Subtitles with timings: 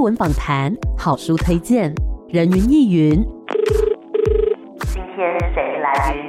[0.00, 1.94] 艺文访谈、好书推荐、
[2.30, 3.22] 人云亦云。
[4.86, 6.20] 今天谁来云？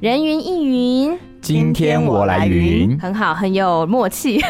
[0.00, 1.18] 人云亦云。
[1.40, 4.40] 今天我来云，很好，很有默契。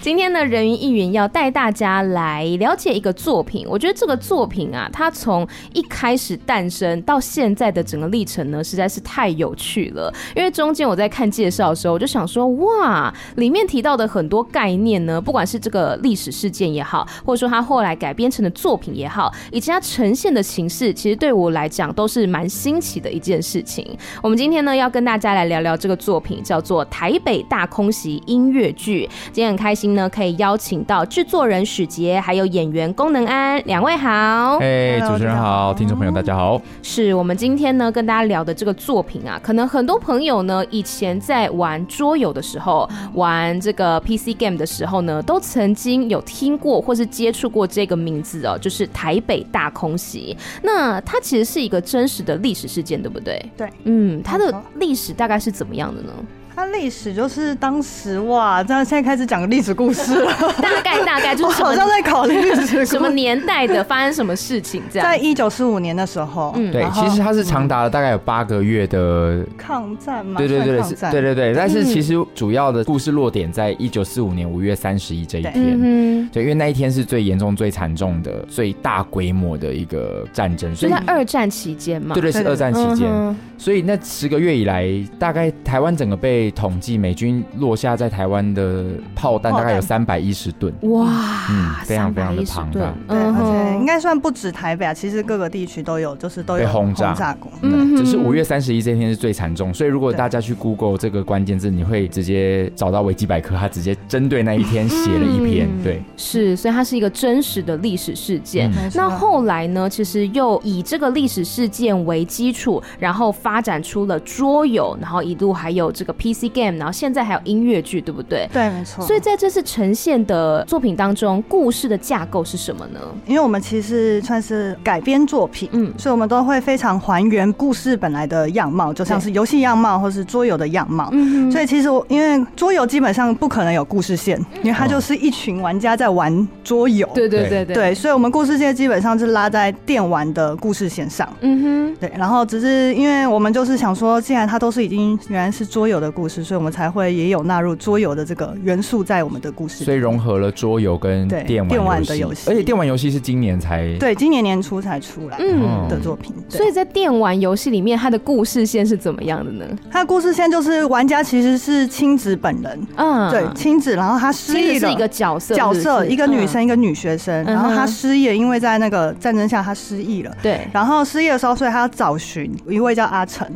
[0.00, 3.66] 今天呢人云亦云要带大家来了解一个作品。
[3.68, 10.12] 我觉得这个作品啊，它从一开始诞生到现在的整个历程呢，实在是太有趣了。
[10.34, 23.84] 因为中间我在看介绍的时候，我就想说，哇，里面提到的很多概念呢，不管是这个历史事件也好，或者说它后来改编成的作品也好，以及它呈现的形式，其实对我来讲都是蛮新奇的一件事情。
[24.22, 25.98] 我们今天呢，要跟大家来聊聊这个。
[25.98, 34.58] 作品叫做《台北大空袭》音乐剧，今天很开心呢，可以邀请到制作人史杰，还有演员龚能安两位好。
[34.58, 36.60] 哎，主持人好，听众朋友大家好。
[36.82, 50.36] 是我们今天呢跟大家聊的这个作品啊，可能很多朋友呢以前在玩桌游的时候，玩这个 PC game 的时候呢，都曾经有听过或是接触过这个名字哦，就是台北大空袭。
[50.62, 53.44] 那它其实是一个真实的历史事件，对不对？
[53.56, 56.12] 对，嗯，它的历史大概是怎么样的呢？
[56.58, 60.32] 它历史就是当时哇，这样现在开始讲个历史故事了。
[60.60, 65.08] 大概大概就是好像在考虑历史什么年代的发生什么事情这样。
[65.08, 70.36] 在一九四五年的时候，嗯，对，其实它是长达了大概有八个月的抗战嘛。
[70.36, 71.54] 对对对对对对对。
[71.54, 75.54] 但是其实主要的故事落点在一九四五年五月三十一这一天。
[75.80, 80.74] 嗯，对，因为那一天是最严重、最惨重的、最大规模的一个战争。
[80.74, 82.16] 所以在二战期间嘛。
[82.16, 83.08] 对对，是二战期间。
[83.56, 84.88] 所以那十个月以来，
[85.20, 91.06] 大概台湾整个被统计美军落下在台湾的炮弹大概有三百一十吨，哇，
[91.50, 97.14] 嗯，非常非常的庞大，对，而且应该算不止台北啊，其实各个地区都有，就是都有被轰炸。
[97.38, 97.50] 过。
[97.62, 108.72] 嗯，只是五月三十一这天是最惨重，所以如果大家去 Google 这个关键字，你会直接找到维基百科，它直接针对那一天写了一篇，对，是，所以它是一个真实的历史事件。
[108.94, 116.76] 那后来呢，其实又以这个历史事件为基础，然后发展出了桌游，然后一路还有这个 PC game。
[116.76, 118.46] 然后现在还有音乐剧，对不对？
[118.52, 119.02] 对，没错。
[119.06, 123.00] 所以在这次呈现的作品当中，故事的架构是什么呢？
[123.24, 131.08] 因为我们其实算是改编作品，嗯，所以我们都会非常还原故事本来的样貌，就像是游戏样貌或是桌游的样貌。
[131.12, 137.08] 嗯，所以其实我因为桌游基本上不可能有故事线，因为它就是一群玩家在玩桌游。
[137.14, 137.74] 对对对对。
[137.74, 141.28] 对，所以我们故事线基本上是拉在电玩的故事线上。
[141.40, 141.78] 嗯哼。
[142.00, 155.36] 对，然后只是因为我们就是想说，既然它都是已经原来是桌游的故事，所以我们才会也有纳入桌游的这个元素在我们的故事，所以融合了桌游跟电玩电玩的游戏，而且电玩游戏是今年才对，今年年初才出来。
[155.38, 155.86] 嗯。
[155.88, 156.34] 的作品。
[156.48, 159.64] 所以在电玩游戏里面，它的故事线是怎么样的呢？
[159.90, 173.46] 它的故事线就是玩家其实是亲子本人，嗯，对，亲子，然后他失忆是一个角色，角色一个女生，一个女学生，然后她失忆，因为在那个战争下她失忆了，对，然后失忆的时候，所以她要找寻一位叫阿成，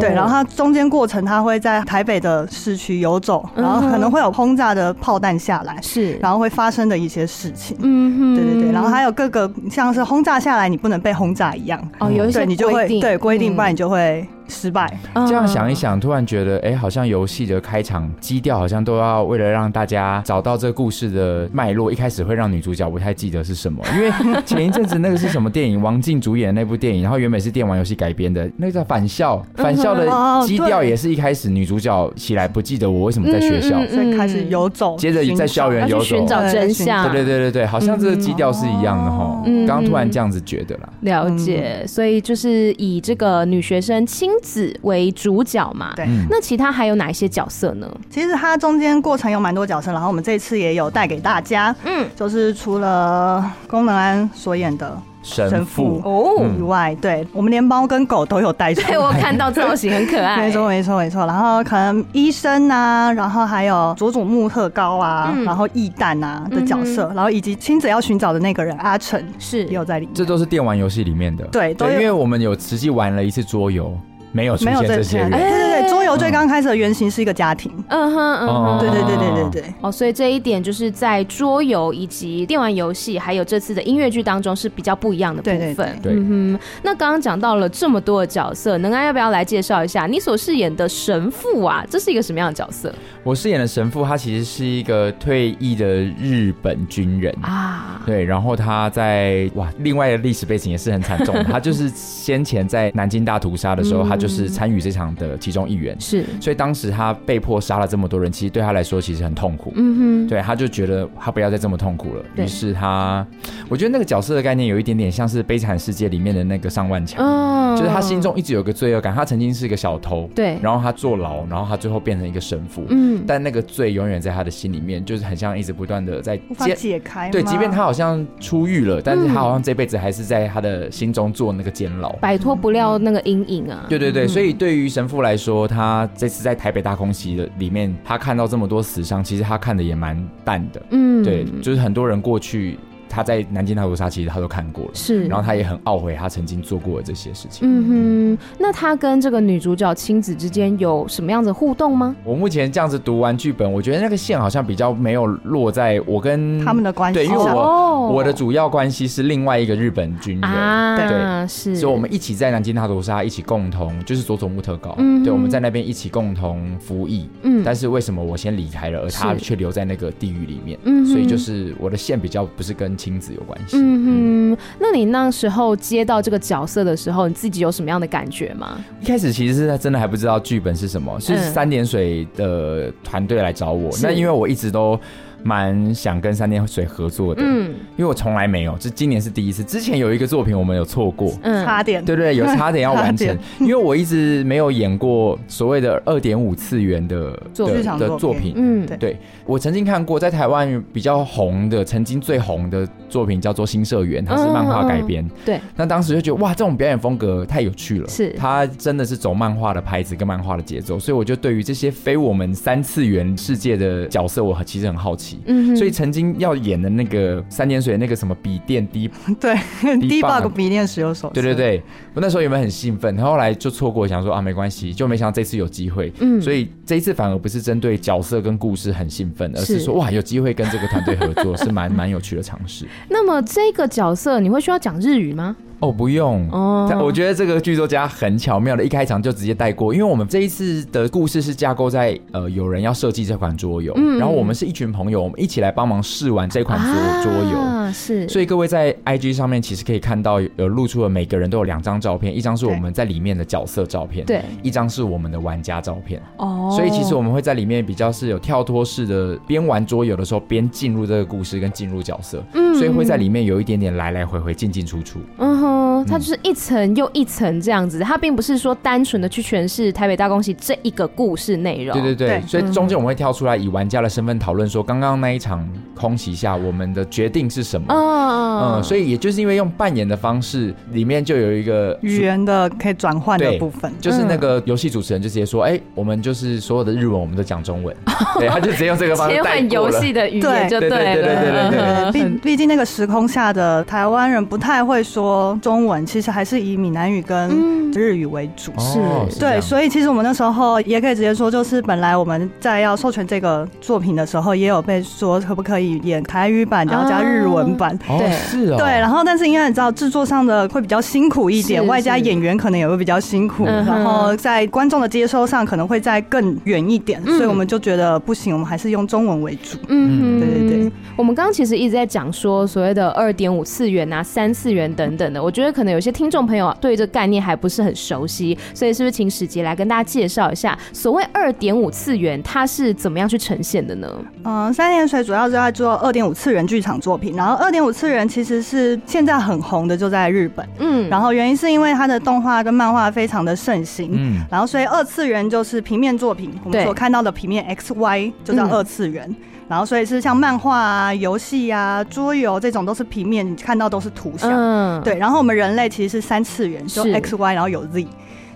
[0.00, 14.26] 对，然后他中间过程他会在台北的市区游走，然后可能会有轰炸的炮弹下来，是，然后会发生的一些事情，嗯哼，对对对，然后还有各个像是轰炸下来，你不能被轰炸一样，哦，有一些你就会对规定，不然你就会。
[14.50, 24.10] 失败，这样想一想，突然觉得，哎、欸，好像游戏的开场基调好像都要为了让大家找到这个故事的脉络，一开始会让女主角不太记得是什么，因为
[24.44, 30.06] 前一阵子那个是什么电影，王静主演的那部电影，然后原本是电玩游戏改编的，那个叫《返校》，返校的
[30.46, 47.86] 基调也是一开始女主角起来不记得我为什么在学校，所以开始游走，接着在校园游走寻找真相，对对对对对，好像这个基调是一样的哈，刚刚突然这样子觉得啦，了解，所以就是以这个女学生青子为主角嘛，对，那其他还有哪一些角色呢？
[48.10, 56.00] 其实它中间过程有蛮多角色，然后我们这次也有带给大家，嗯，就是除了功能安所演的神父。
[56.04, 56.44] 哦。
[56.58, 58.88] 以外，对，我们连猫跟狗都有带出来。
[58.88, 61.26] 对， 我看到造型很可爱， 没错没错没错。
[61.26, 69.64] 然后可能医生啊，然后还有佐佐木特高啊，然后义旦啊的角色，然后以及亲子要寻找的那个人阿成是。
[69.64, 70.14] 也有在里面。
[70.14, 73.96] 这都是电玩游戏里面的，对，对，因为我们有实际玩了一次桌游。
[74.32, 86.60] 没有出现这些人，对对对，桌游最刚开始的原型是一个家庭，嗯哼嗯哼，对对对对对对，哦，所以这一点就是在桌游以及电玩游戏，还有这次的音乐剧当中是比较不一样的部分，对，嗯哼。
[86.82, 91.84] 那刚刚讲到了这么多的角色，能安要不要来介绍一下你所饰演的神父啊？
[91.90, 92.94] 这是一个什么样的角色？
[93.24, 97.34] 我饰演的神父，他其实是一个退役的日本军人。
[97.42, 104.16] 啊，对，然后他在哇，另外的历史背景也是很惨重的，他就是先前在南京大屠杀的时候，他。
[104.20, 109.72] 就是参与这场的其中一员，是，所以当时他被迫杀了这么多人，其实对他来说其实很痛苦。
[109.76, 113.26] 嗯哼，对，他就觉得他不要再这么痛苦了，于是他，
[113.68, 133.86] 我觉得那个角色的概念有一点点像是《悲惨世界》里面的那个尚万强，嗯，就是他心中一直有个罪恶感，他曾经是一个小偷，对，然后他坐牢，然后他最后变成一个神父，嗯，但那个罪永远在他的心里面，就是很像一直不断的在解解开，对，即便他好像出狱了，但是他好像这辈子还是在他的心中做那个监牢，摆脱不了那个阴影啊。
[133.88, 140.82] 对对对，所以对于神父来说，他这次在台北大空袭的里面，他看到这么多死伤，其实他看的也蛮淡的。
[140.90, 142.78] 嗯，对，就是很多人过去。
[143.10, 147.68] 他在南京大屠杀，其实他都看过了，是，然后他也很懊悔他曾经做过的这些事情。
[147.68, 152.14] 嗯哼，那他跟这个女主角亲子之间有什么样子互动吗？
[152.22, 170.78] 我目前这样子读完剧本，我觉得那个线好像比较没有落在我跟他们的关系，对，因为我、哦、我的主要关系是另外一个日本军人，啊、对，是，所以我们一起在南京大屠杀一起共同就是佐佐木特高，嗯，对，我们在那边一起共同服役，嗯，但是为什么我先离开了，而他却留在那个地狱里面？
[170.84, 173.78] 嗯，所以就是我的线比较不是跟亲子有关系。
[173.78, 178.78] 嗯哼，那你那时候接到这个角色的时候，你自己有什么样的感觉吗？
[179.00, 183.90] 一开始其实是真的还不知道剧本是什么，是三点水的团队来找我。
[183.90, 185.00] 嗯、那因为我一直都。
[185.42, 189.62] 蛮想跟三点水合作的，嗯，因为我从来没有，这今年是第一次。
[189.64, 199.16] 之前有一个作品我们有错过，嗯，差点，对对，有 差点要完成，因为我一直没有演过所谓的二点五次元的剧场的作品，嗯，对，
[199.46, 216.10] 我曾经看过在台湾比较红的，曾经最红的作品叫做《新社员》，它是漫画改编，对，那当时就觉得哇，这种表演风格太有趣了，是，它真的是走漫画的拍子跟漫画的节奏，所以我就对于这些非我们三次元世界的角色，我其实很好奇，嗯，所以曾。
[216.10, 221.80] 经要演的那个三点水那个什么笔电 低对 debug 笔电使用手对对对，
[222.14, 223.14] 我那时候有没有很兴奋？
[223.14, 226.12] 然后后来就错过，想说啊没关系，就没想到这次有机会。
[226.18, 232.84] 嗯，所以这一次反而不是针对角色跟故事很兴奋，而是说哇有机会跟这个团队合作是蛮蛮有趣的尝试。
[233.08, 235.54] 那么这个角色你会需要讲日语吗？
[235.80, 236.48] 哦，不用。
[236.50, 236.76] 哦。
[237.02, 248.28] 我觉得这个剧作家很巧妙的，一开场就直接带过，因为我们这一次的故事是架构在呃，有人要设计这款桌游，嗯，然后我们是一群朋友，我们一起来帮忙试玩这款桌桌游，啊，是。
[248.28, 256.20] 所以各位在 IG 上面其实可以看到，有露出了每个人都有两张照片，一张是我们在里面的角色照片，对，一张是我们的玩家照片。
[256.36, 271.92] 哦，所以其实我们会在里面比较是有跳脱式的，边玩桌游的时候边进入这个故事跟进入角色，嗯，所以会在里面有一点点来来回回进进出出，嗯 어, 嗯，它就是一层又一层这样子，它并不是说单纯的去诠释台北大空袭这一个故事内容。
[271.92, 277.86] 对对对，对，所以中间我们会跳出来以玩家的身份讨论说，刚刚那一场空袭下我们的决定是什么？
[277.90, 287.94] 嗯嗯，所以也就是因为用扮演的方式，里面就有一个语言的可以转换的部分，就是那个游戏主持人就直接说，哎、欸，我们就是所有的日文我们都讲中文，
[288.38, 295.89] 对，他就直接用这个方式切换游戏的语言就对了，对对对对对对，毕毕竟那个时空下的台湾人不太会说中文。
[296.04, 297.48] 其实还是以闽南语跟
[297.92, 299.40] 日语为主，嗯、是。
[299.40, 319.78] 对，所以其实我们那时候也可以直接说，就是本来我们在要授权这个作品的时候，也有被说可不可以演台语版，然后加日文版，哦、对，是哦，对，然后但是因为你知道制作上的会比较辛苦一点，外加演员可能也会比较辛苦，然后在观众的接收上可能会再更远一点，所以我们就觉得不行，我们还是用中文为主。
[319.88, 320.92] 嗯，对对对。
[321.16, 334.06] 我们刚刚其实一直在讲说所谓的二点五次元啊、三次元等等的，我觉得可能有些听众朋友对这个概念还不是很熟悉，所以是不是请史杰来跟大家介绍一下所谓二点五次元它是怎么样去呈现的呢？
[334.44, 340.68] 嗯，三点水主要是在做二点五次元剧场作品，然后二点五次元其实是现在很红的，就在日本。
[340.80, 344.10] 嗯，然后原因是因为它的动画跟漫画非常的盛行。
[344.12, 349.24] 嗯，然后所以二次元就是平面作品，我们所看到的平面 X Y 就叫二次元。
[349.26, 349.36] 嗯
[349.70, 354.50] 然后，所以是像漫画啊、游戏啊、桌游这种都是平面，你看到都是图像。
[354.50, 355.16] 嗯，对。
[355.16, 358.04] 然后我们人类其实是三次元，就 X Y，然后有 Z。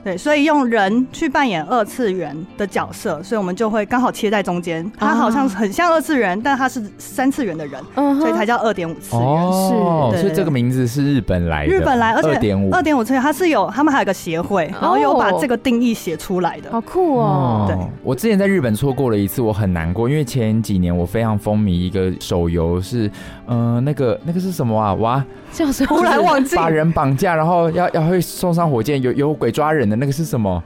[0.05, 4.85] 对，所以用人去扮演二次元的角色，所以我们就会刚好切在中间。
[4.99, 7.83] 他好像很像二次元，但他是三次元的人，
[8.21, 9.25] 所以才叫二点五次元。
[9.25, 11.73] 哦，是，所以这个名字是日本来的。
[11.73, 16.71] 日本来，而且二点五二点五次元，它是有他们还有个协会，然后有把这个定义写出来的。
[16.71, 17.65] 好酷哦！
[17.67, 23.11] 对，我之前在日本错过了一次，我很难过，因为前几年我非常风靡一个手游，是
[23.47, 24.93] 嗯，那个那个是什么啊？
[24.95, 29.94] 哇，叫什么突然忘记把人绑架，然后要要会送上火箭，有有鬼抓人的。
[29.95, 30.63] 的那个是什么？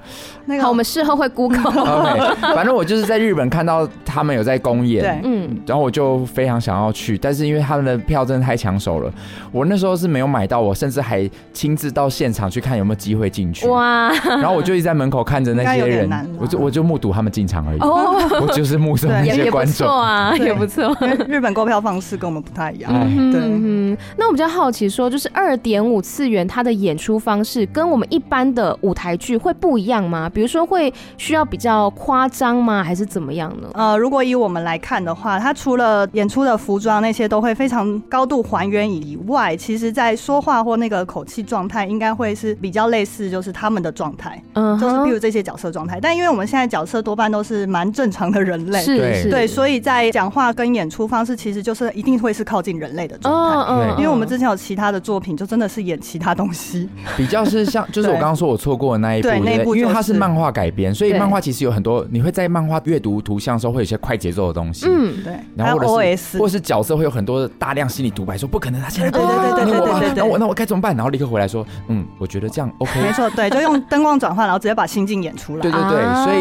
[0.47, 1.59] 那个好，我们事后会 Google。
[1.71, 9.13] OK，反正我就是在日本看到他们有在公演，对嗯，然后我就非常想要去，但是因为他们的票真的太抢手了，
[9.53, 13.67] 我那时候是没有买到，我甚至还亲自到现场去看有没有机会进去。
[13.69, 19.87] 哇，然后我就一直在门口看着那些人，我就我就目睹他们进场而已，哦，我就是目送那些观众。
[19.87, 20.97] 错啊，也不错。
[21.03, 22.93] 因为日本购票方式跟我们不太一样。
[22.93, 30.29] 哎对嗯，那我比较好奇说，就是二点五次元它的演出方式跟我们一般的舞台剧会不一样吗？
[30.29, 32.83] 比如说会需要比较夸张吗？
[32.83, 33.69] 还是怎么样呢？
[33.75, 45.99] 呃，如果以我们来看的话，它除了演出的服装那些都会非常高度还原以外，其实在说话或那个口气状态，应该会是比较类似，就是他们的状态，嗯就是比，如这些角色状态。
[46.01, 53.67] 但因为我们现在角色多半都是蛮正常的人类，是对是，对，所以在讲话跟演出方式，其实就是一定会是靠近人类的状态。
[53.69, 56.89] 嗯因为我们之前有其他的作品，就真的是演其他东西。
[57.17, 70.97] 比较是像，就是我刚刚说我错过的那一部，对不那一部因为它是是漫画改编，所以漫画其实有很多，你会在漫画阅读图像的时候会有一些快节奏的东西，嗯，对，然后或者是 OS，或者是角色会有很多大量心理独白，说不可能，他现在对对对对对对对对那我那我该怎么办？
[70.97, 75.63] 然后立刻回来说，嗯，我觉得这样 OK，没错，对，就用 灯光转换，然后直接把心境演出来。
[75.63, 76.39] 对对对，啊所以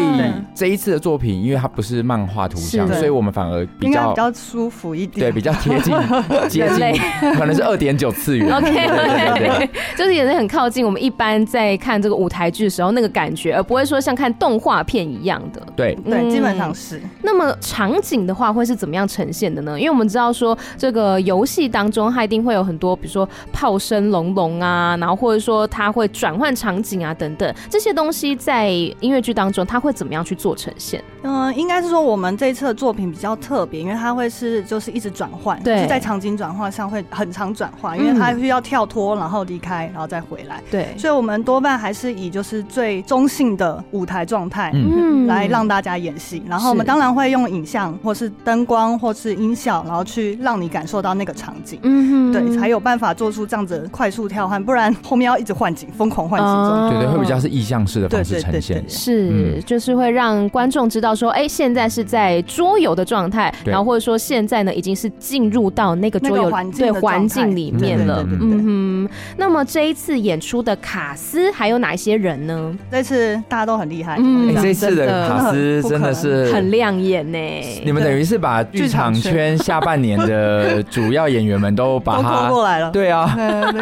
[0.54, 5.26] 这一次的作品，因为它不是漫画图像，所以我们反而比较比较舒服一点。
[5.26, 5.94] 对比较贴近
[6.48, 8.50] 接近，可能是二点九次元。
[8.54, 9.48] OK 对对对对。
[9.48, 15.62] OK，就是也是很靠近我们一般在看这个舞台剧的时候那个感觉，而不会说像看动画片一样的。
[15.76, 17.00] 对对，嗯基本上是。
[17.22, 19.78] 那么场景的话会是怎么样呈现的呢？
[19.78, 31.02] 因为我们知道说这个游戏当中它一定会有很多，比如说炮声隆隆啊，然后或者说它会转换场景啊等等这些东西，在音乐剧当中它会怎么样去做呈现？
[31.22, 40.62] 嗯，应该是说我们这一次的作品比较特别，因为它会是就是一直转换，对就是在场景转换上会很常转换，因为它需要跳脱，然后离开，然后再回来。
[40.70, 44.70] 对，所以我们多半还是以就是最中性的舞台状态。
[44.74, 52.32] 嗯，来让大家演戏，然后我们当然会用影像，或是灯光，或是音效，然后去让你感受到那个场景，嗯哼。
[52.32, 56.90] 对，才有办法做出这样子的快速跳换，不然后面要一直换景，疯狂换景中。
[56.90, 58.82] 对对，会比较是意象式的方式对对对呈现。
[58.82, 58.88] 对。
[58.88, 59.62] 是，嗯。
[59.64, 68.22] 就是会让观众知道说，哎、现在是在桌游的状态，然后或者说现在呢已经是进入到那个桌游环境对环境里面了。
[68.22, 72.76] 对对对对嗯哼，那么这一次演出的卡斯还有哪一些人呢？
[72.90, 77.38] 这次大家都很厉害，嗯哎，这次的卡斯真的是很亮眼呢。
[77.84, 82.90] 你们等于是把剧场圈下半年的 主要演员们都把都拖他过来了。
[82.90, 83.26] 对啊，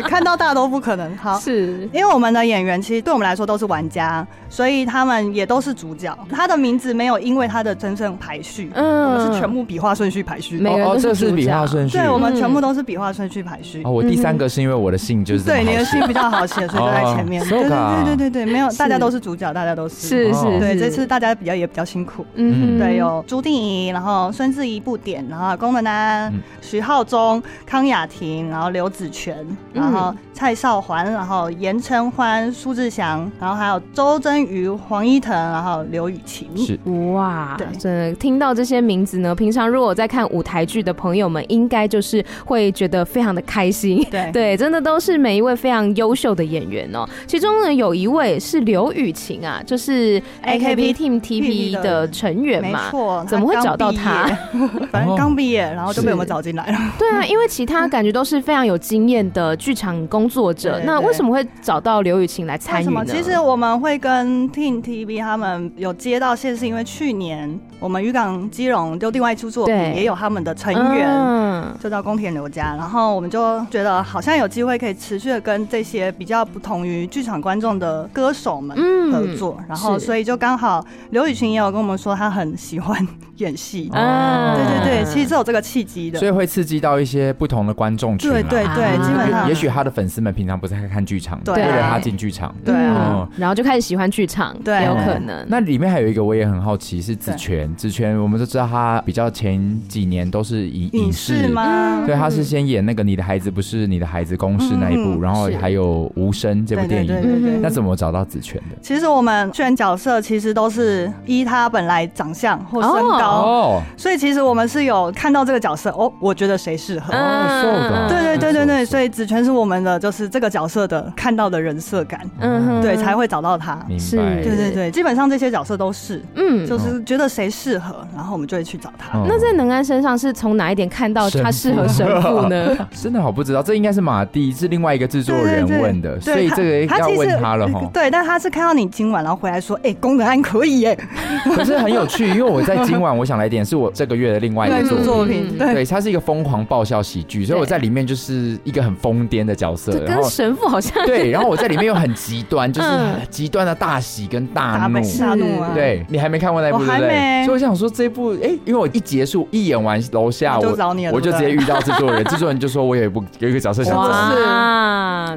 [0.04, 1.16] 看到大都不可能。
[1.16, 6.16] 好，是，因为我们的演员其实对我们来说都是玩家，所以他们也都是主角。
[6.30, 10.64] 他的名字没有因为他的真正排序，嗯我们是全部笔画顺序排序。
[10.66, 11.96] 哦这是笔画顺序。
[11.96, 13.90] 对，我们嗯全部都是笔画顺序排序哦，。
[13.90, 17.42] 我第三个是因为我的姓就是对，你的姓比较好写，所以就在前面。
[17.46, 20.06] 对对对对对，没有，大家都是主角，大家都是。
[20.06, 22.24] 是是哦对，是这次大家比较也比较辛苦。
[22.34, 36.48] 嗯对，有朱定仪，然后孙志怡不点，然后龚文安嗯、徐浩中、康雅婷，然后刘子权，然后蔡少环，然后严承欢、苏志祥，然后还有周真瑜、黄一腾，然后刘雨晴。
[36.56, 36.78] 是
[37.12, 44.04] 哇，对真的听到这些名字呢，平常如果在看舞台剧的朋友们，应该就是会觉得非常的开心。
[44.10, 47.06] 对 对，真的都是每一位非常优秀的演员哦。
[47.26, 52.90] 其中呢，有一位是刘雨晴啊，就是 AKB Team TP 的成员没嘛。
[52.90, 54.26] 错，怎么会找到他？
[54.90, 56.78] 反正刚毕业，然后就被我们找进来了。
[56.98, 63.04] 对啊， 因为其他感觉都是非常有经验的剧场工作者，那为什么会找到刘雨晴来参与呢？
[63.06, 71.06] 其实我们会跟 Team TV 他们有接到线，是因为去年我们渔港基隆就另外一出作品也有他们的成员。
[71.08, 71.46] 嗯
[71.80, 78.74] 就叫宫田刘家，然后我们就觉得好像有机会可以持续的跟这些比较不同于剧场观众的歌手们
[79.12, 83.06] 合作，然后所以就刚好刘雨晴也有跟我们说他很喜欢
[83.36, 88.32] 演戏，啊对对对，其实是有这个契机的所以，会刺激到一些不同的观众群啊。
[88.32, 92.54] 对对对，啊基本上也许他的粉丝们平常不是在看剧场，对为了他进剧场。
[92.64, 95.44] 对啊然后就开始喜欢剧场，对有可能。
[95.48, 97.70] 那里面还有一个我也很好奇，是子权。
[97.76, 101.48] 子权我们都知道他比较前几年都是以影视？
[101.48, 102.02] 吗？
[102.06, 107.60] 对，他是先演那个《你的孩子不是你的孩子》公式那一部，嗯然后还有《无声》这部电对对对影。
[107.60, 108.76] 那怎么找到子权的？
[108.82, 117.14] 其实我们选角色其实都是依他本来长相或身高，哦，所以其实我们是有看到这个角色哦，我觉得谁适合。
[117.14, 118.08] 哦瘦的。
[118.08, 123.78] 对对对对对，所以以子权是我们的，就是这个角色的看到的人设感，嗯哼对，才会找到他。
[123.88, 124.42] 明是白。
[124.42, 129.18] 对对对，基本上这些角色都是，嗯，就是觉得谁适合，然后我们就会去找他。
[129.18, 132.76] 哦那在能安身上是从哪一点看到他适合神父呢？
[132.92, 137.80] 真的好不知道，这应该是马蒂是另外一个制作人问的，所以这个要问他了哈。
[137.96, 140.94] 对，但他是看到你今晚，然后回来说，哎、欸，功能安可以耶。
[141.54, 150.92] 可是很有趣，因为我在今晚，我想来点是我这个月的另外一个作品，对，对，它是一个疯狂爆笑喜剧，所以我在里面就是一个很疯癫的角色，跟神父好像。
[151.06, 152.88] 对，然后我在里面又很极端，就是
[153.30, 155.70] 极端的大喜跟大怒，大怒啊！
[155.72, 157.44] 对，你还没看过那部对不对？
[157.46, 160.76] 所以我想说这部，哎，因为我一结束一演完楼下，我
[161.12, 164.04] 我就直接遇到制作人， 制作人就说我有一部有一个角色想做，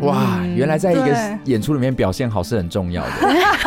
[0.09, 3.11] 哇，原来在一个演出里面表现好是很重要的，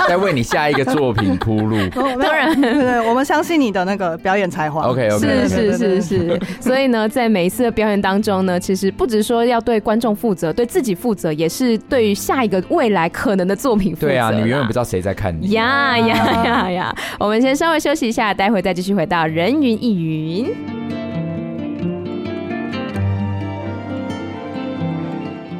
[0.08, 1.76] 在为你下一个作品铺路。
[2.20, 4.82] 当然，对对，我们相信你的那个表演才华。
[4.88, 6.40] OK OK，是是是是。
[6.60, 14.08] 所以呢，在每一次的表演当中呢，其实不只说要对观众负责，对自己负责，也是对于下一个未来可能的作品负责。
[14.08, 15.50] 对啊，你永远不知道谁在看你。
[15.50, 16.94] 呀 呀呀呀！
[17.18, 21.01] 我们先稍微休息一下，待会再继续回到人云亦云。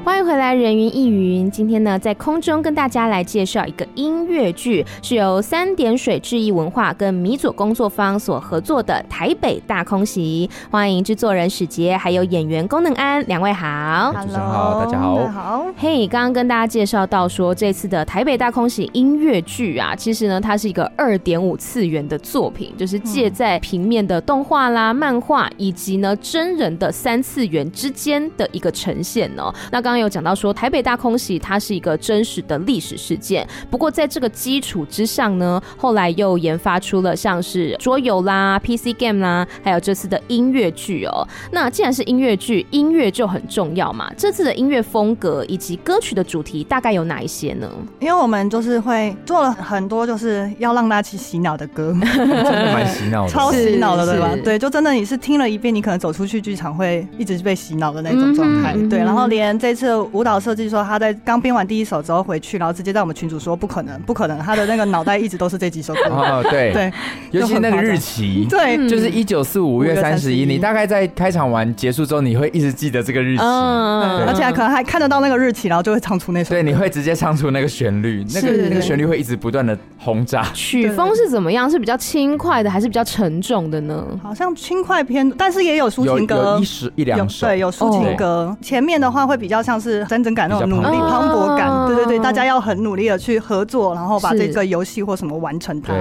[0.04, 1.49] 欢迎回来，人云亦云。
[1.49, 10.50] 今天呢，在空中跟大家来介绍一个音乐剧，是由三点水智艺文化跟米佐工作坊所合作的《台北大空袭》。
[10.73, 14.12] 欢迎制作人史杰，还有演员功能安两位好。
[14.23, 15.28] 主持人好，大家好。
[15.28, 15.66] 好。
[15.76, 29.54] 嘿，刚刚跟大家介绍到说，这次的《台北大空袭》音乐剧啊，其实呢，它是一个二点五次元的作品，就是借在平面的动画啦、漫画以及呢真人的三次元之间的一个呈现哦。
[29.71, 33.46] 那刚刚有讲到说，台北大空袭它是一个真实的历史事件。
[33.70, 41.26] 不过在这个基础之上呢，后来又研发出了像是桌游啦、PC game 啦，还有这次的音乐剧哦。
[41.50, 44.11] 那既然是音乐剧，音乐就很重要嘛。
[44.16, 47.70] 这次的音乐风格以及歌曲的主题大概有哪一些呢？
[48.00, 54.34] 因为我们就是会做了很多，就是要让大家去洗脑的歌， 真的蛮洗脑的，超洗脑的，对吧？
[54.42, 58.75] 对，就真的你是听了一遍，你可能走出去剧场会一直被洗脑的那种状态。
[58.88, 59.81] 对，然后连这次
[60.12, 66.00] 舞蹈设计说他在刚编完第一首之后回去，然后直接在我们群主说不可能，不可能，他的那个脑袋一直都是这几首歌。
[66.10, 66.92] 哦，对对，
[67.30, 70.44] 尤其那个日期， 对，就是一九四五五月三十一。
[70.44, 76.50] 你大概在开场完结束之后，你会一直记得这个日期，而且还可能还看得到那个日期，然后就会唱出那首。
[76.50, 80.42] 对，你会直接唱出那个旋律，那个那个旋律会一直不断的轰炸。
[80.52, 81.71] 曲风是怎么样？
[81.71, 84.06] 是比较轻快的，还是比较沉重的呢？
[84.23, 88.56] 好像轻快偏，但是也有抒情歌，有一时一两首，对，有抒情歌。
[88.60, 95.93] 前面的话会比较像是真正感那种努力磅礴感，对对对，大家要很努力的去合作，然后把这个游戏或什么完成它，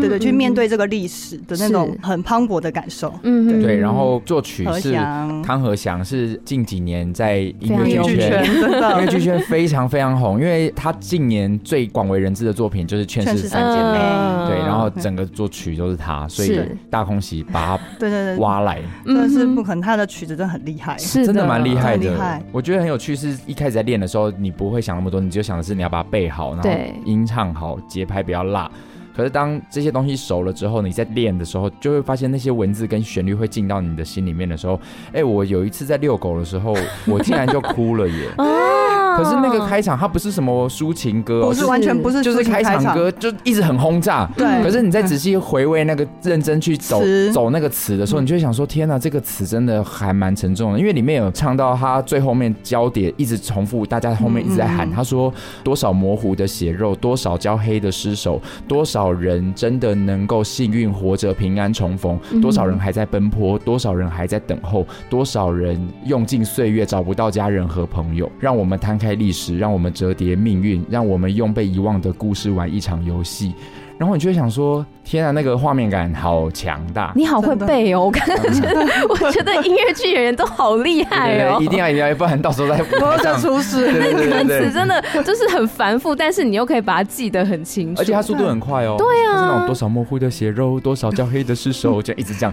[0.00, 3.12] 对对，去面对这个历史的那种很磅礴的感受。
[3.22, 3.76] 嗯，对。
[3.76, 4.92] 然后作曲是
[5.44, 8.44] 康和祥，是近几年在音乐剧圈，
[8.98, 13.98] 音乐剧圈非常非常红，因为他近年最广为人知的作品就是《劝世三姐妹》，
[14.48, 18.36] 对，然后整个作曲都是他，所以大空袭把他 对对对。
[18.36, 22.42] 挖来，真的是不可能，他的曲子真的很厉害，是真的蛮厉害的。
[22.52, 26.70] 我觉得很有趣，是一开始在练的时候，你不会想那么多，你就想的是你要把它背好，然后
[27.04, 28.70] 音唱好，节拍不要落。
[29.16, 34.78] 可是当这些东西熟了之后，你在练的时候，就会发现那些文字跟旋律会进到你的心里面的时候，
[35.14, 38.28] 哎，我有一次在遛狗的时候，我竟然就哭了耶。
[39.16, 44.28] 可是那个开场，它不是什么抒情歌，不是完全不是，就是开场歌就一直很轰炸。
[44.36, 44.46] 对。
[44.62, 47.00] 可是你再仔细回味那个认真去走
[47.32, 50.78] 走那个词的时候，你就会想说：天哪，这个词真的还蛮沉重的。
[50.78, 55.32] 因为里面有唱到他最后面交叠一直重复，大家后面一直在喊，他说
[55.64, 69.05] 多少模糊的血肉，多少焦黑的尸首，多少人真的能够幸运活着平安重逢，多少人还在奔波，多少人还在等候，多少人用尽岁月找不到家人和朋友，让我们摊开。
[69.06, 73.52] 开历史，让我们折叠命运，让我们用被遗忘的故事玩一场游戏。
[73.98, 74.84] 然后你就会想说。
[75.08, 77.12] 天啊，那个画面感好强大！
[77.14, 81.58] 你好会背哦，我刚刚觉得， 我觉得音乐剧演员都好厉害哦。
[81.62, 83.86] 一定要一定要，不然到时候再播这出事。
[83.86, 88.96] 那歌词真的就是很繁复，但是你又可以把它记得很清楚，而且它速度很快哦。
[88.98, 92.52] 对啊，就是那种多少模糊的血肉，多少焦黑的尸首，就一直这样。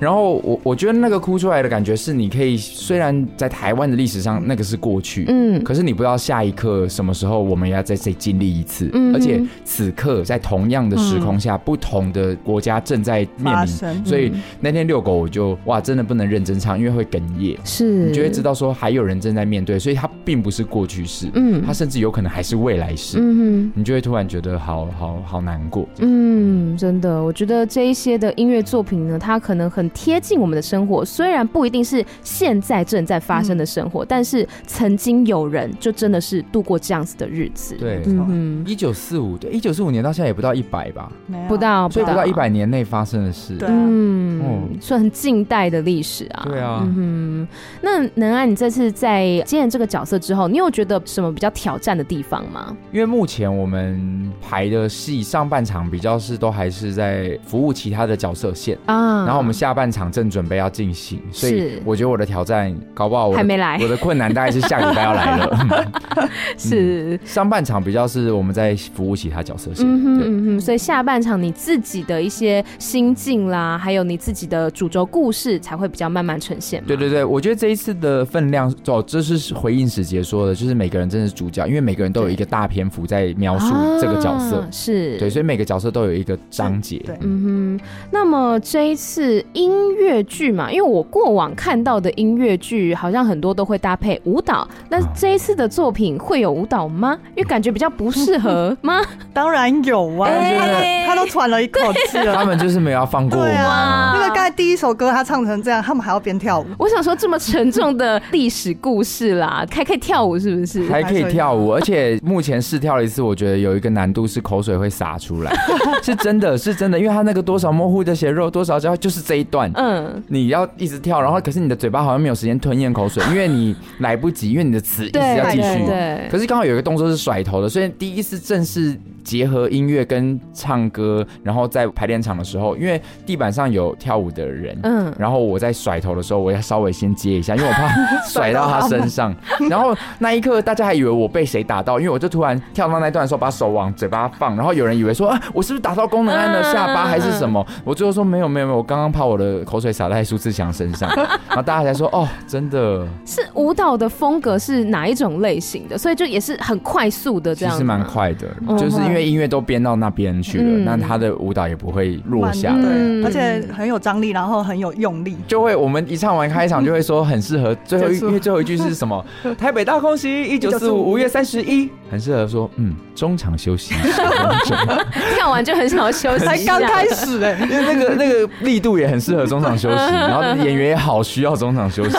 [0.00, 12.02] 然后我我觉得那个哭出来的感觉是，你可以虽然在台湾的历史上那个是过去，嗯，可是你不知道下一刻什么时候我们要再再经历一次，而且此刻在同样的时空下不同。
[12.12, 17.58] 的国家正在面临，所以那天遛狗我就哇，真的不能认真唱，因为会哽咽。
[17.64, 23.18] 是，你就会知道说还有人正在面对，所以它并不是过去式，嗯，它甚至有可能还是未来式。
[23.20, 25.88] 嗯哼，你就会突然觉得好好好难过。
[25.98, 37.76] 嗯，真的，我觉得这一些的音乐作品呢，它可能很贴近我们的生活，虽然不一定是现在正在发生的生活，但是曾经有人就真的是度过这样子的日子。
[37.78, 41.48] 对，嗯，一九四五，对，一九四五年到现在也不到一百吧，没有。
[41.48, 42.24] 不到，所以不到。
[42.24, 43.54] 一百年内发生的事。
[43.56, 43.72] 对啊。
[43.74, 46.46] 嗯，算很近代的历史啊。
[46.48, 47.48] 对啊，嗯哼。
[47.82, 52.74] 那能安，你这次在接演这个角色之后，你有觉得什么比较挑战的地方吗？
[52.90, 65.92] 因为目前我们排的戏上半场比较是都还是在服务其他的角色线啊，然后我们下半场正准备要进行，所以我觉得我的挑战搞不好我还没来，我的困难大概是下礼拜要来了。
[66.56, 76.82] 是、嗯、上半场比较是我们在服务其他角色线，嗯哼嗯哼，所以下半场你自己的一些心境啦，还有你自己的主轴故事才会比较慢慢呈现。
[76.86, 86.98] 对对对，我觉得这一次的分量哦，这是回应史杰说的，就是每个人真的是主角，因为每个人都有一个大篇幅在描述这个角色，啊、是对，所以每个角色都有一个章节。
[87.04, 87.80] 对，嗯哼。
[88.10, 97.18] 那么这一次音乐剧嘛，因为我过往看到的音乐剧好像很多都会搭配舞蹈，那这一次的作品会有舞蹈吗？
[97.30, 99.00] 因为感觉比较不适合 吗？
[99.32, 102.34] 当然有啊，欸、他都喘了一口气了。
[102.34, 103.54] 他们就是没有要放过我们。
[103.54, 106.66] 啊，因为刚才第一首歌他唱成这样，他们还要边跳舞。
[106.78, 110.86] 我想说，这么沉重的历史故事啦，还可以跳舞是不是？
[110.88, 115.52] 还可以跳舞，而且目前试跳了一次，我觉得有一个难度是口水会洒出来，
[116.02, 128.98] 是真的是真的，因为他那个多少模糊的血肉，多少焦，就是这一段，嗯，你要一直跳，然后可是你的嘴巴好像没有时间吞咽口水，因为你来不及，因为你的词一直要继续，对，可是刚好有一个动作是甩头的，所以第一次正式。
[129.22, 137.88] 结合音乐跟唱歌，然后在排练场的时候，因为地板上有跳舞的人，嗯，然后我在甩头的时候，我要稍微先接一下，因为我怕
[138.28, 139.34] 甩到他身上。
[139.68, 147.64] 然后那一刻，大家还以为我被谁打到，因为我就突然跳到那段的时候，把手往嘴巴放，然后有人以为说啊，我是不是打到功能安的下巴还是什么？
[147.84, 153.06] 我最后说没有没有没有，我刚刚怕我的口水洒在苏志祥身上，然后大家才说哦，真的。
[153.24, 155.96] 是舞蹈的风格是哪一种类型的？
[155.96, 169.24] 所以就也是很快速的这样，其实蛮快的，就是因为音乐都编到那边去了，嗯，那他的舞蹈也不会落下来，对，而且很有张力，然后很有用力，就会我们一唱完开场就会说很适合最后一，因为最后一句是什么？
[169.56, 171.18] 台北大空袭，一九四五五。
[171.22, 174.28] 月三十一，很适合说嗯，中场休息十分
[174.64, 174.76] 钟，
[175.36, 182.16] 跳完就很想要休息，才刚开始哎，因为那个那个力度也很适合中场休息， 然后演员也好需要中场休息，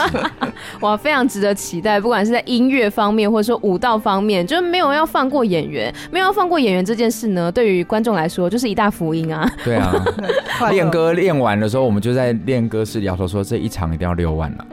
[0.80, 7.24] 哇，非常值得期待，不管是在音乐方面或者说舞蹈方面，就是没有要放过演员，没有要放过演员这件事。
[7.34, 9.50] 呢，对于观众来说就是一大福音啊！
[9.64, 9.92] 对啊，
[10.70, 14.66] 练歌练完的时候，我们就在练歌室摇头说，这一场一定要六万了。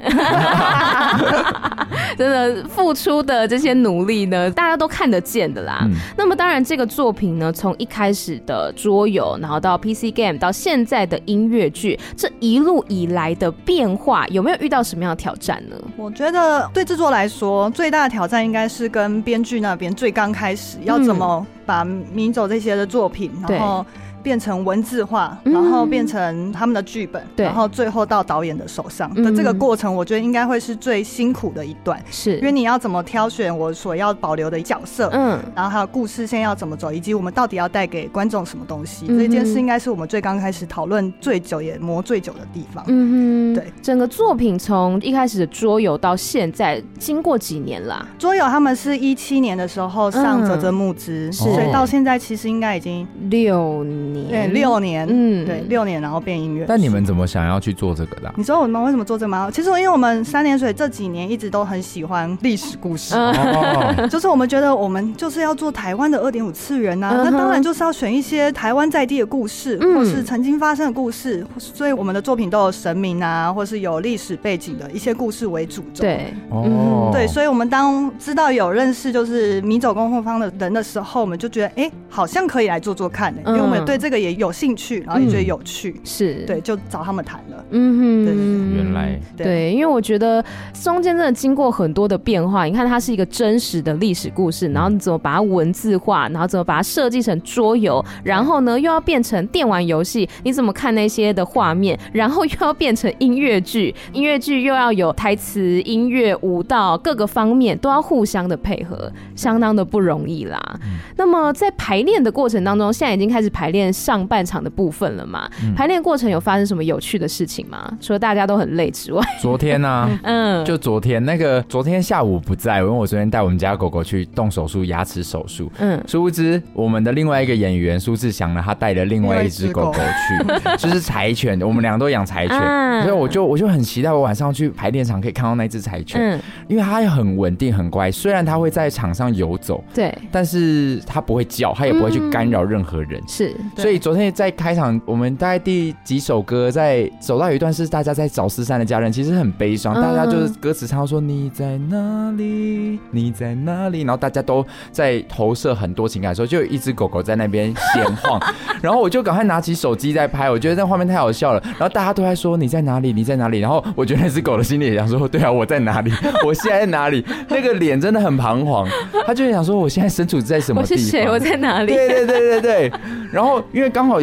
[2.19, 5.81] 真的付出的这些努力呢，大家都看得见的啦。
[5.85, 15.77] 嗯、那么当然，这个作品呢，从一开始的桌游，然后到 PC Game，到现在的音乐剧，这一路以来的变化，有没有遇到什么样的挑战呢？
[15.97, 23.85] 我觉得对制作来说，最大的挑战应该是跟编剧那边最刚开始要怎么把迷走这些的作品，嗯、然后。
[24.23, 29.13] 变成文字化，然后变成他们的剧本，嗯，然后最后到导演的手上。
[29.15, 32.37] 的这个过程，我觉得应该会是最辛苦的一段，是。
[32.39, 42.85] 因为你要怎么挑选我所要保留的角色，嗯，然后还有故事线要怎么走，以及我们到底要带给观众什么东西，嗯，这件事应该是我们最刚开始讨论最久也磨最久的地方。
[42.89, 48.07] 嗯哼，对，整个作品从一开始的桌游到现在，经过几年啦？
[48.19, 54.29] 桌游他们是一七年的时候上啧啧募资，嗯，所以到现在其实应该已经六年。
[54.29, 56.65] 对，六年，嗯，对，六年，然后变音乐。
[56.69, 58.33] 但你们怎么想要去做这个的？
[58.37, 59.51] 你知道我们为什么做这个吗？
[59.53, 76.03] 其实，因为我们三点水这几年一直都很喜欢历史故事，哦、 就是我们觉得我们就是要做台湾的二点五次元呐、啊，那当然就是要选一些台湾在地的故事，或是曾经发生的故事，所以我们的作品都有神明啊，或是有历史背景的一些故事为主轴。
[76.03, 87.65] 对，哦，对，所以我们当知道有认识就是迷走公后方的人的时候，我们就觉得，哎、欸，好像可以来做做看呢、欸，因为我们对这个也有兴趣，然后也觉得有趣，嗯、是对，就找他们谈了。
[87.71, 92.65] 嗯哼，对对对，原来对，对，因为我觉得中间真的经过很多的变化。
[92.65, 110.59] 你看，它是一个真实的历史故事，然后你怎么把它文字化，然后怎么把它设计成桌游，然后呢又要变成电玩游戏，你怎么看那些的画面，然后又要变成音乐剧，音乐剧又要有台词、音乐、舞蹈各个方面都要互相的配合，相当的不容易啦。
[110.83, 113.90] 嗯、那么在排练的过程当中，现在已经开始排练。
[113.91, 115.51] 练上半场的部分了嘛。
[115.63, 117.91] 嗯、排练过程有发生什么有趣的事情吗？
[118.01, 125.71] 除了大家都很累之外， 昨天呢、啊， 嗯，就昨天那个昨天下午不在，因为我昨天带我们家狗狗去动手术，牙齿手术。
[125.79, 158.41] 嗯，殊不知我们的另外一个演员苏志祥呢，他带了另外一只狗狗去， 就是柴犬，我们两个都养柴犬，啊、所以我就我就很期待我晚上去排练场可以看到那只柴犬，嗯、因为它也很稳定很乖，虽然它会在场上游走，对，但是它不会叫，它也不会去干扰任何人，是、嗯，所以昨天在开场，我们大概第几首歌在走到有一段是大家在找失散的家人，其实很悲伤，大家就是歌词唱说你在哪里，你在哪里，然后大家都在投射很多情感的时候，就有一只狗狗在那边闲晃，
[158.83, 166.13] 然后我就赶快拿起手机在拍，我觉得那画面太好笑了，然后大家都在说你在哪里，你在哪里，然后我觉得那只狗的心里也想说，对啊，我在哪里，
[166.45, 168.87] 我现在在哪里，那个脸真的很彷徨，
[169.27, 172.93] 他就想说我现在身处在什么地方，我是谁，我在哪里，对对对对对，
[173.33, 174.21] 然后因为刚好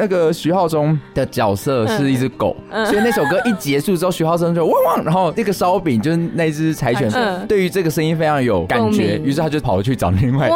[0.00, 7.10] 那个徐浩中的角色是一只狗，嗯、所以那首歌一结束之后，徐浩中就汪汪，然后那个烧饼就是那只柴犬，
[7.46, 10.48] 对于这个声音非常有感觉，于是他就跑去找另外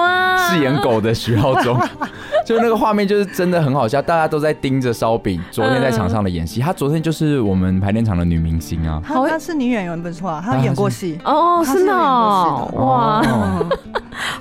[0.49, 1.79] 饰演狗的徐浩中。
[2.45, 5.41] 就那个画面就是真的很好笑，大家都在盯着烧饼。
[5.51, 9.01] 昨天在场上的演戏，他昨天就是我们排练场的女明星啊。
[9.03, 11.19] 好，她是女演员不错啊，她演过戏。
[11.25, 13.23] 哦，是的，哇，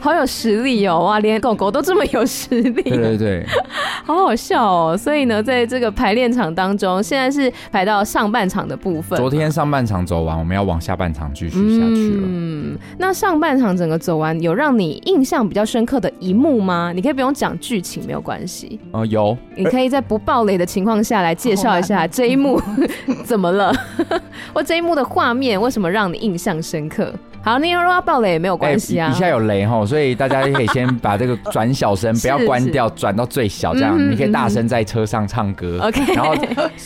[0.02, 3.46] 好有实力哦，哇，连狗狗都这么有实力，对对对，
[4.04, 4.93] 好好笑哦。
[4.98, 9.18] 所以呢，在这个排练场当中，现在是排到上半场的部分。
[9.18, 12.24] 昨天上半场走完，我们要往下半场继续下去了。
[12.26, 16.92] 嗯，那上半场整个走完，有让你印象比较深刻的一幕吗？
[16.94, 18.04] 你可以不用讲剧情。
[18.04, 22.62] 没有关系，哦，有，你可以在不暴雷的情况下来介绍一下这一幕
[23.24, 23.74] 怎么了，
[24.54, 27.14] 或这一幕的画面为什么让你印象深刻？
[27.44, 36.34] 好，你如果要爆雷也没有关系啊，底下有雷哈，所以大家可以先把这个转小声， 不要关掉，转到最小，这样你可以大声在车上唱歌，OK，然后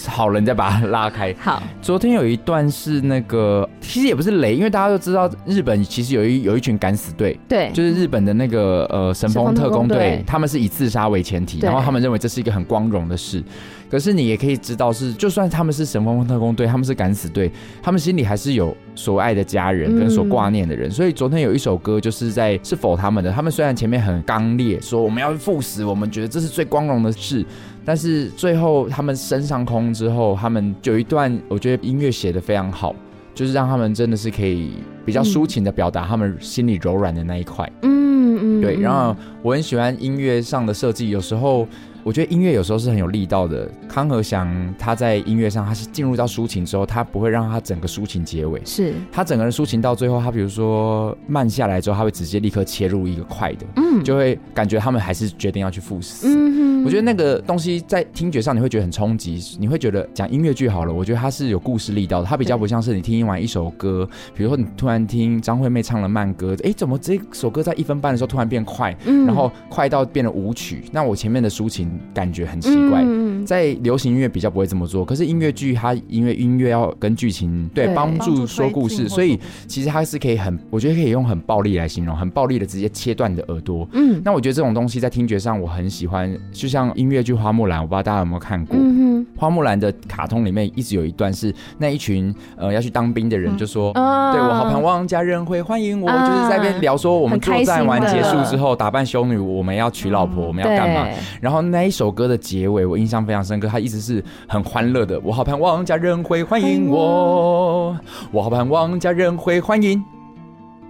[0.07, 1.31] 好人，再把它拉开。
[1.39, 13.43] 好，昨天有一段是那个，其实也不是雷，因为大家都知道日本其实有一有一群敢死队，对，就是日本的那个呃神风特工队，他们是以自杀为前提，然后他们认为这是一个很光荣的事。
[13.89, 17.49] 可是你也可以知道，是就算他们是神风特工队，他们是敢死队，
[17.81, 20.89] 他们心里还是有所爱的家人跟所挂念的人。
[20.89, 23.31] 嗯、所以昨天有一首歌，就是在是否他们的。
[23.31, 27.45] 他们虽然前面很刚烈，说我们要赴死，我们觉得这是最光荣的事，
[27.85, 32.93] 但是最后他们升上空之后，他们有一段我觉得音乐写的非常好，
[33.33, 34.73] 就是让他们真的是可以
[35.05, 37.65] 比较抒情的表达他们心里柔软的那一块。
[37.83, 38.75] 嗯嗯，对。
[38.81, 41.65] 然后我很喜欢音乐上的设计，有时候。
[42.07, 43.69] 我觉得音乐有时候是很有力道的。
[43.85, 44.47] 康和祥
[44.79, 56.29] 他在音乐上，他是进入到抒情之后，他不会让他整个抒情结尾，是他整个人抒情到最后，他比如说慢下来之后，他会直接立刻切入一个快的，嗯，就会感觉他们还是决定要去赴死。
[56.29, 71.96] 嗯哼，我觉得那个东西在听觉上你会觉得很冲击，你会觉得讲音乐剧好了，我觉得它是有故事力道的，它比较不像是你听完一首歌，比如说你突然听张惠妹唱了慢歌，哎，怎么这首歌在一分半的时候突然变快，嗯，然后快到变得舞曲，那我前面的抒情。
[72.13, 83.87] 感觉很奇怪，嗯在流行音乐比较不会这么做，可是音乐剧它因为音乐要跟剧情对帮助说故事，所以其实它是可以很，我觉得可以用很暴力来形容，很暴力的直接切断你的耳朵。
[83.93, 88.77] 嗯，那我觉得这种东西在听觉上我很喜欢，就像音乐剧《花木兰》，我不知道大家有没有看过。
[88.77, 101.07] 嗯，《花木兰》的卡通里面一直有一段是那一群呃要去当兵的人就说，对我好盼望家人会欢迎我，就是在那边聊说我们作战完结束之后打扮修女，我们要娶老婆，我们要干嘛？
[101.39, 105.19] 然后那一首歌的结尾我印象非常深刻，他一直是很欢乐的。
[105.23, 107.97] 我好盼望家人会欢迎我，
[108.31, 110.03] 我好盼望家人会欢迎。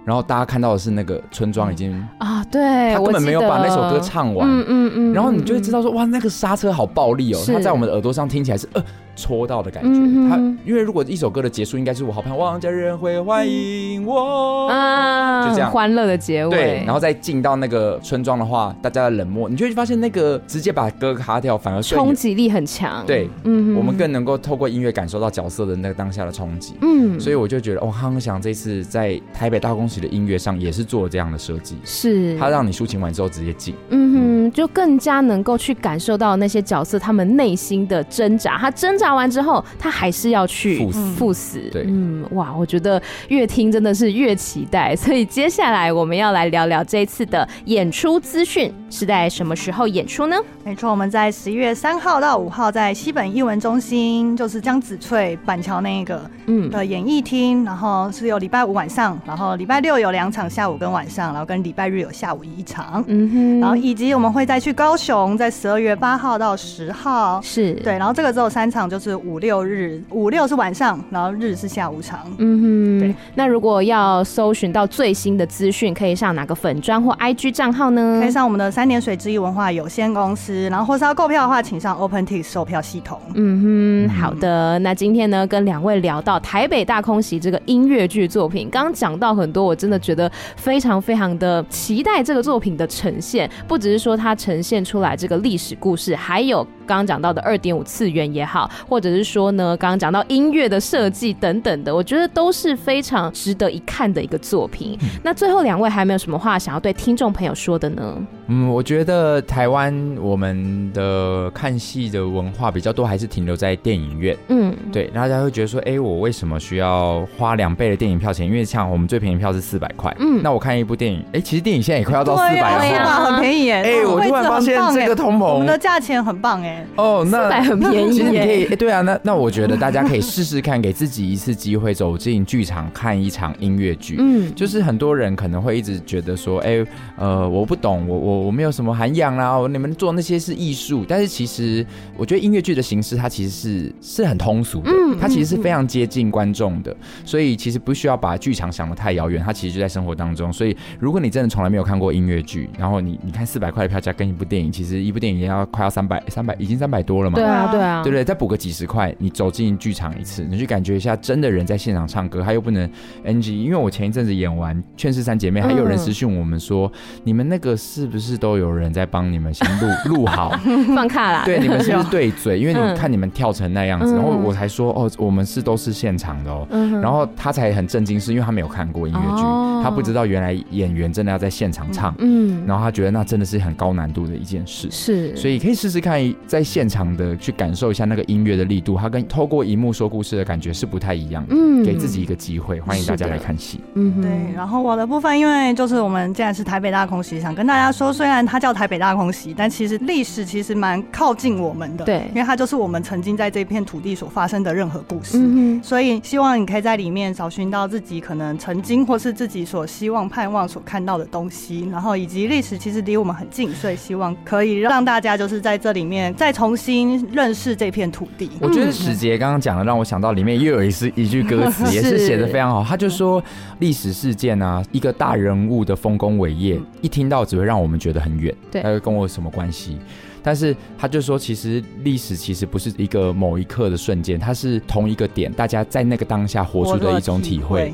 [0.04, 4.48] 然后大家看到的是那个村庄已经啊，对，他根本没有把那首歌唱完。
[4.48, 5.12] 嗯嗯嗯。
[5.12, 8.82] 然后你就会知道说，哇，那个刹车好暴力哦，他在我们的耳朵上听起来是呃。
[9.18, 16.50] 戳到的感觉，他因为如果一首歌的结束应该是我好盼望家人会欢迎我啊，就这样欢乐的结尾。
[16.50, 23.04] 对，然后再进到那个村庄的话，大家的冷漠，你就会发现那个直接把歌卡掉，反而冲击力很强。
[23.04, 26.74] 对，嗯，我们更能够透过音乐感受到角色的那个当下的冲击。
[26.82, 39.07] 嗯，所以我就觉得，哦，康祥这次在台北大公喜的音乐上也是做了这样的设计，是他让你抒情完之后直接进，嗯哼，就更加能够去感受到那些角色他们内心的挣扎，他挣扎。
[39.08, 40.98] 打完之后，他还是要去赴死。
[41.16, 41.58] 赴死。
[41.72, 44.94] 对，嗯，哇，我觉得越听真的是越期待。
[44.94, 48.70] 所以接下来我们要来聊聊这次的演出资讯。
[48.90, 50.36] 是在什么时候演出呢？
[50.64, 56.68] 没错，我们在十一月三号到五号在西本艺文中心，就是江子翠板桥那个嗯。
[56.70, 67.72] 的演艺厅，然后是有礼拜五晚上，然后礼拜六有两场下午跟晚上，然后跟礼拜日有下午一场，嗯哼，然后以及我们会再去高雄，在十二月八号到十号，是。
[67.74, 73.14] 对，然后这个只有三场，就是五六日，五六是晚上，然后日是下午场，嗯哼，对。
[73.34, 78.20] 那如果要搜寻到最新的资讯，可以上哪个粉砖或 IG 账号呢？
[78.20, 83.20] 可以上我们的三点水之一文化有限公司，然后或是要购票的话，请上 OpenTix 售票系统。
[83.34, 84.78] 嗯哼，好的。
[84.78, 93.50] 那今天呢，跟两位聊到台北大空袭这个音乐剧作品，刚刚讲到很多，我真的觉得非常非常的期待这个作品的呈现。
[93.66, 104.98] 不只是说它呈现出来这个历史故事，还有刚刚讲到的二点五次元也好，或者是说呢，刚刚讲到音乐的设计等等的，我觉得都是非常值得一看的一个作品。
[105.22, 108.16] 那最后两位还有没有什么话想要对听众朋友说的呢？
[108.46, 114.34] 嗯，我觉得台湾我们的看戏的文化比较多，还是停留在电影院。
[114.48, 118.46] 嗯，对，大家会觉得说，哎、欸，我为什么需要花两倍的电影票钱？
[118.46, 120.14] 因为像我们最便宜票是四百块。
[120.18, 123.74] 嗯，那我看一部电影，哎、欸，其实电影现在也快要到四百了，很便宜耶。
[123.74, 126.77] 哎、欸，我突然发现这个通膨，我们的价钱很棒哎。
[126.96, 128.12] 哦，那四百很便宜。
[128.12, 134.16] 其实你可以，对啊，那那我觉得大家可以试试看，给自己一次机会，走进剧场看一场音乐剧。
[134.18, 136.86] 嗯，就是很多人可能会一直觉得说，哎、欸，
[137.16, 139.18] 呃，我不懂，我我我没有什么涵养。
[139.18, 141.84] 讲啦，你们做那些是艺术，但是其实
[142.16, 150.52] 我觉得音乐剧的形式它其实是是很通俗的，它其实是非常接近观众的，所以其实不需要把剧场想的太遥远，它其实就在生活当中。
[150.52, 157.34] 所以如果你真的从来没有看过音乐剧，然后你你看四百块的票价跟一部电影，其实一部电影也要快要三百三百，已经三百多了嘛？
[157.34, 158.24] 对啊，对啊，对不对？
[158.24, 162.88] 再补个几十块，你走进剧场一次，你去感觉一下真的人在现场唱歌，他又不能
[163.24, 163.64] NG。
[163.64, 166.90] 因为我前一阵子演完《劝世三姐妹》，还有人私讯我们说，
[167.24, 170.50] 你们那个是不是都有人在帮你们先录录好
[170.94, 171.42] 放卡啦？
[171.44, 172.58] 对，你们是不是对嘴？
[172.58, 176.66] 因为你们看你们跳成那样子，然后我才说哦，我们是都是现场的哦。
[177.02, 179.42] 然后他才很震惊，是因为他没有看过音乐剧，
[179.82, 182.14] 他不知道原来演员真的要在现场唱。
[182.18, 184.88] 嗯，然后他觉得那真的是很高难度的一件事。
[184.90, 191.54] 是，所以可以试试看，在现场的去感受一下那个音乐的力度，它跟透过荧幕说故事的感觉是不太一样的。
[191.54, 193.80] 嗯，给自己一个机会，欢迎大家来看戏。
[193.94, 194.30] 嗯，对。
[194.54, 199.54] 然后我的部分，因为就是我们既然是台北大空袭，想跟大家说，虽然它叫台北大空袭。
[199.56, 218.50] 但其实历史其实蛮靠近我们的，对，因为它就是我们曾经在这片土地所发生的任何故事，嗯，所以希望你可以在里面找寻到自己可能曾经或是自己所希望盼望所看到的东西，然后以及历史其实离我们很近，所以希望可以让大家就是在这里面再重新认识这片土地。
[218.58, 223.42] 我觉得史杰刚刚讲的让我想到里面又有一是一句歌词，也是写的非常好，他就说
[223.80, 229.28] 历史事件啊，一个大人物的丰功伟业，一听到只会让我们觉得很远，对，他会跟我有。
[229.28, 229.98] 什么关系？
[230.42, 237.92] 但是他就说，其实历史其实不是一个某一刻的瞬间，它是同一个点，大家在那个当下活出的一种体会。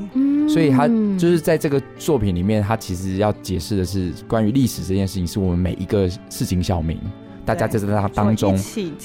[0.49, 0.87] 所以他
[1.19, 6.97] 就是在这个作品里面，他其实要解释的是关于历史这件事情，是我们每一个市井小民。
[7.45, 8.57] 大家就在这当当中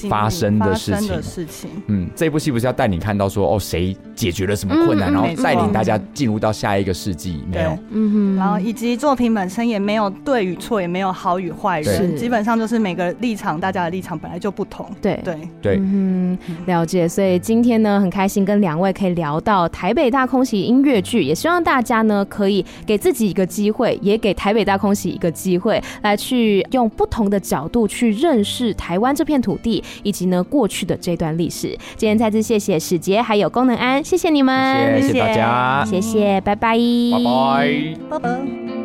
[0.08, 1.70] 发生的事情，事情。
[1.86, 15.20] 嗯，这部戏不是要带你看到说哦，谁解决了什么困难，然后带领大家进入到下一个世纪，没有，嗯哼，然后以及作品本身也没有对与错，也没有好与坏是，基本上就是每个立场，大家的立场本来就不同，对。
[15.22, 15.36] 对。
[15.60, 17.06] 对，嗯，了解。
[17.06, 28.29] 所以今天呢，很开心跟两位可以聊到台北大空袭音乐剧，也希望大家呢可以给自己一个机会，也给台北大空袭一个机会，来去用不同的角度去认。
[28.30, 31.76] 认识台湾这片土地，以及呢过去的这段历史。
[31.96, 38.79] 今天再次谢谢史杰还有功能安，谢谢你们，谢谢大家，谢谢，拜拜，拜拜，拜拜。